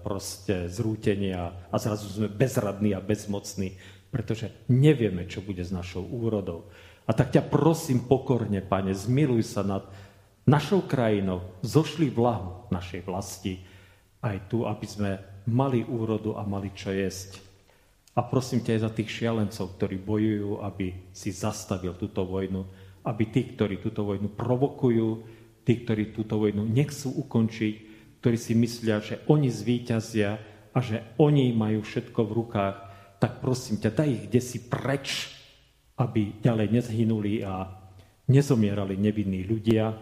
[0.03, 3.75] proste zrútenia a zrazu sme bezradní a bezmocní,
[4.15, 6.71] pretože nevieme, čo bude s našou úrodou.
[7.07, 9.87] A tak ťa prosím pokorne, pane, zmiluj sa nad
[10.47, 13.63] našou krajinou, zošli blahu našej vlasti,
[14.23, 15.11] aj tu, aby sme
[15.47, 17.39] mali úrodu a mali čo jesť.
[18.17, 22.65] A prosím ťa aj za tých šialencov, ktorí bojujú, aby si zastavil túto vojnu,
[23.07, 25.09] aby tí, ktorí túto vojnu provokujú,
[25.63, 27.75] tí, ktorí túto vojnu nechcú ukončiť,
[28.21, 30.31] ktorí si myslia, že oni zvíťazia
[30.73, 32.77] a že oni majú všetko v rukách,
[33.17, 35.33] tak prosím ťa, daj ich kde si preč,
[35.97, 37.65] aby ďalej nezhynuli a
[38.29, 39.97] nezomierali nevinní ľudia,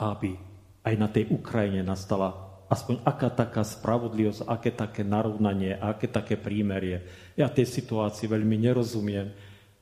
[0.00, 0.34] aby
[0.82, 7.02] aj na tej Ukrajine nastala aspoň aká taká spravodlivosť, aké také narovnanie, aké také prímerie.
[7.34, 9.34] Ja tej situácii veľmi nerozumiem,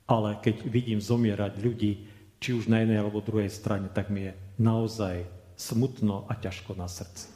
[0.09, 1.93] ale keď vidím zomierať ľudí,
[2.41, 6.87] či už na jednej alebo druhej strane, tak mi je naozaj smutno a ťažko na
[6.87, 7.27] srdci.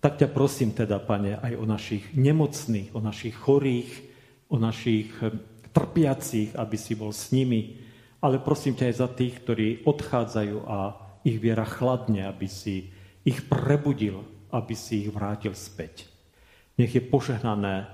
[0.00, 3.92] Tak ťa prosím teda, pane, aj o našich nemocných, o našich chorých,
[4.48, 5.36] o našich hm,
[5.76, 7.76] trpiacich, aby si bol s nimi,
[8.24, 10.78] ale prosím ťa aj za tých, ktorí odchádzajú a
[11.20, 12.88] ich viera chladne, aby si
[13.28, 16.08] ich prebudil, aby si ich vrátil späť.
[16.80, 17.84] Nech je požehnané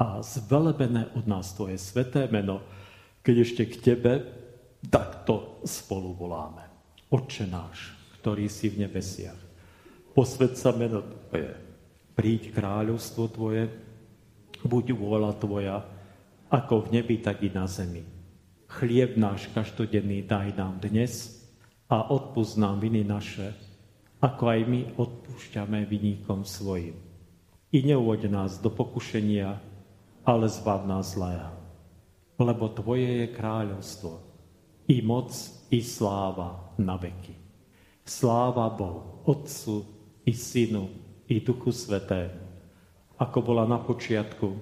[0.00, 2.64] a zvelebené od nás Tvoje sveté meno,
[3.20, 4.12] keď ešte k Tebe
[4.88, 6.64] takto spolu voláme.
[7.12, 9.40] Otče náš, ktorý si v nebesiach,
[10.12, 11.56] posved sa meno Tvoje,
[12.12, 13.72] príď kráľovstvo Tvoje,
[14.60, 15.80] buď vôľa Tvoja,
[16.52, 18.04] ako v nebi, tak i na zemi.
[18.70, 21.42] Chlieb náš každodenný daj nám dnes
[21.88, 23.56] a odpúsť nám viny naše,
[24.22, 26.94] ako aj my odpúšťame viníkom svojim.
[27.72, 29.58] I neuvoď nás do pokušenia,
[30.22, 31.60] ale zbav nás zlého
[32.40, 34.12] lebo Tvoje je kráľovstvo,
[34.88, 35.30] i moc,
[35.68, 37.36] i sláva na veky.
[38.10, 39.86] Sláva Bohu, Otcu,
[40.26, 40.90] i Synu,
[41.30, 42.42] i Duchu Svetému,
[43.22, 44.58] ako bola na počiatku,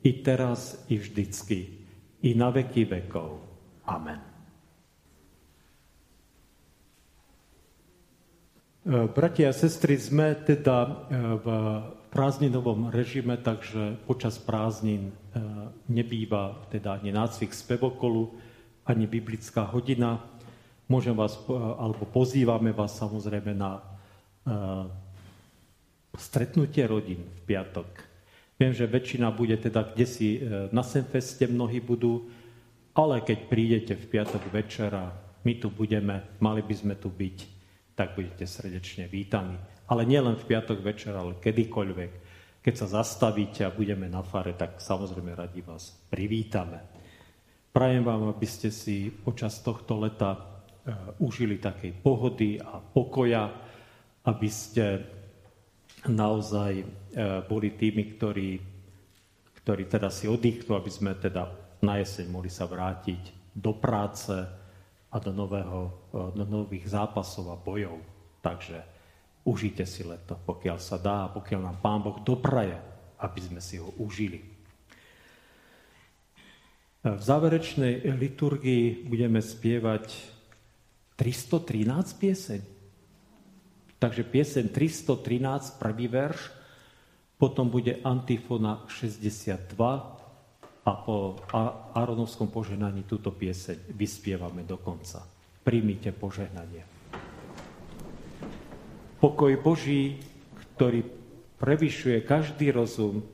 [0.00, 1.84] i teraz, i vždycky,
[2.24, 3.36] i na veky vekov.
[3.84, 4.16] Amen.
[8.86, 10.90] E, bratia a sestry, sme teda e,
[11.36, 11.46] v
[12.08, 15.12] prázdninovom režime, takže počas prázdnin e,
[15.92, 18.32] nebýva teda ani nácvik spevokolu,
[18.88, 20.35] ani biblická hodina.
[20.86, 23.82] Môžem vás, alebo pozývame vás samozrejme na e,
[26.14, 27.88] stretnutie rodín v piatok.
[28.56, 30.40] Viem, že väčšina bude teda kde si
[30.72, 32.24] na Senfeste, mnohí budú,
[32.96, 35.12] ale keď prídete v piatok večera,
[35.44, 37.38] my tu budeme, mali by sme tu byť,
[37.92, 42.12] tak budete srdečne vítaní ale nielen v piatok večer, ale kedykoľvek.
[42.62, 46.82] Keď sa zastavíte a budeme na fare, tak samozrejme radi vás privítame.
[47.70, 50.34] Prajem vám, aby ste si počas tohto leta
[51.18, 53.50] užili takej pohody a pokoja,
[54.26, 55.02] aby ste
[56.06, 56.86] naozaj e,
[57.46, 58.50] boli tými, ktorí,
[59.62, 61.50] ktorí teda si oddychnú, aby sme teda
[61.82, 64.34] na jeseň mohli sa vrátiť do práce
[65.10, 67.98] a do, nového, e, do nových zápasov a bojov.
[68.42, 68.96] Takže
[69.46, 72.74] Užite si leto, pokiaľ sa dá, pokiaľ nám Pán Boh dopraje,
[73.22, 74.42] aby sme si ho užili.
[77.06, 80.34] V záverečnej liturgii budeme spievať
[81.16, 82.60] 313 pieseň.
[83.96, 86.52] Takže piesen 313, prvý verš,
[87.40, 89.76] potom bude antifona 62
[90.86, 91.40] a po
[91.96, 95.24] Aronovskom požehnaní túto pieseň vyspievame do konca.
[95.64, 96.84] Príjmite požehnanie.
[99.16, 100.20] Pokoj Boží,
[100.76, 101.02] ktorý
[101.56, 103.24] prevyšuje každý rozum,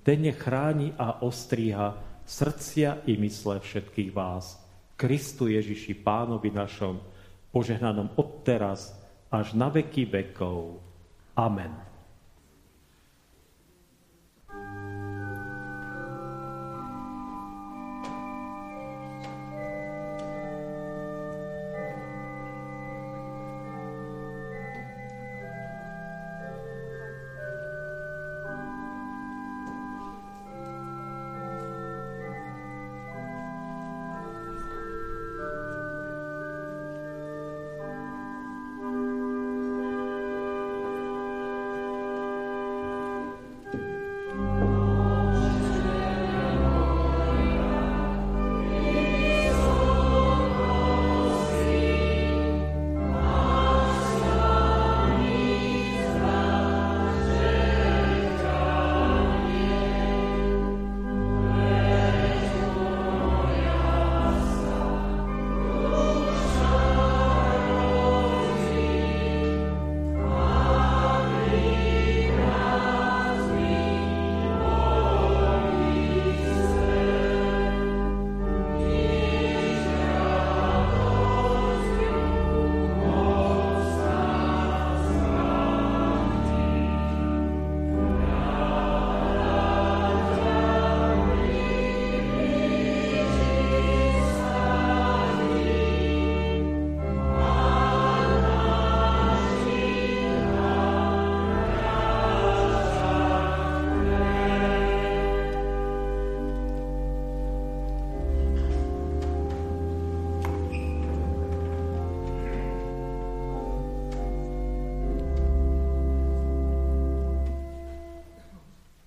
[0.00, 4.58] ten chráni a ostríha srdcia i mysle všetkých vás.
[4.96, 6.98] Kristu Ježiši, Pánovi našom,
[7.56, 8.92] požehnanom odteraz
[9.32, 10.76] až na veky vekov.
[11.32, 11.72] Amen.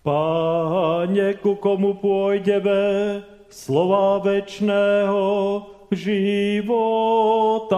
[0.09, 5.61] Pane, ku komu pôjdeme, slova večného
[5.93, 7.77] života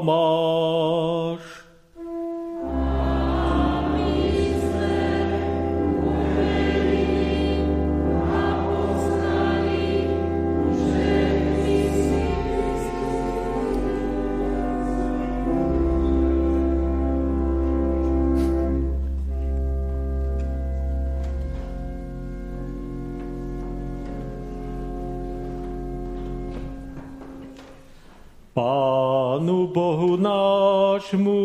[0.00, 1.44] máš.
[28.52, 31.40] Pánu Bohu nášmu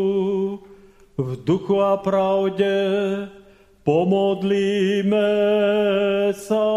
[1.15, 2.67] v duchu a pravde
[3.87, 5.31] pomodlíme
[6.35, 6.67] sa.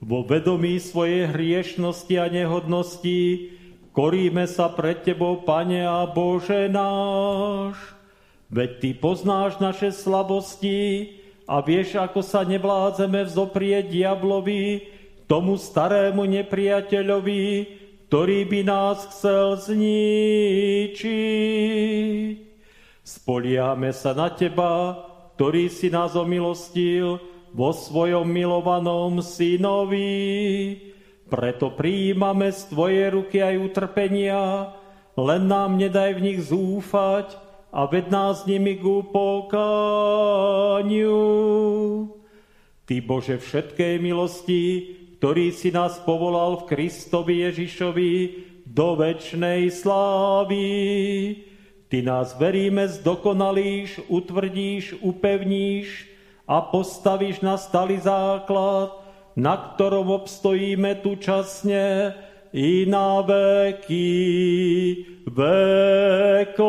[0.00, 3.52] Vo vedomí svojej hriešnosti a nehodnosti
[3.92, 7.76] koríme sa pred Tebou, Pane a Bože náš.
[8.48, 14.88] Veď Ty poznáš naše slabosti a vieš, ako sa nevládzeme vzoprieť diablovi,
[15.28, 17.76] tomu starému nepriateľovi,
[18.08, 20.96] ktorý by nás chcel zničiť.
[23.04, 24.96] Spoliame sa na Teba,
[25.36, 27.20] ktorý si nás omilostil
[27.52, 30.88] vo svojom milovanom synovi.
[31.28, 34.72] Preto prijímame z Tvojej ruky aj utrpenia,
[35.12, 37.36] len nám nedaj v nich zúfať
[37.68, 39.68] a ved nás nimi k upokániu.
[42.88, 48.12] Ty Bože všetkej milosti, ktorý si nás povolal v Kristovi Ježišovi
[48.62, 50.62] do večnej slávy.
[51.90, 56.06] Ty nás veríme zdokonalíš, utvrdíš, upevníš
[56.46, 58.94] a postavíš na stali základ,
[59.34, 62.14] na ktorom obstojíme tu časne
[62.54, 64.06] i na veky
[65.26, 66.68] vekov.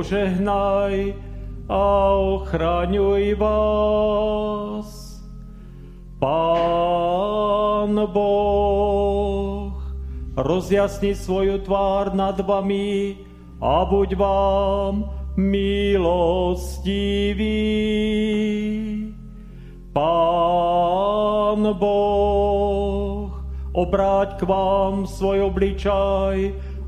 [0.00, 1.12] Požehnaj
[1.68, 1.84] a
[2.40, 4.88] ochraňuj vás.
[6.16, 9.76] Pán Boh,
[10.40, 13.20] rozjasni svoju tvár nad vami
[13.60, 15.04] a buď vám
[15.36, 16.80] milostivý.
[19.92, 23.36] Pán Boh,
[23.76, 26.69] obráť k vám svoj obličaj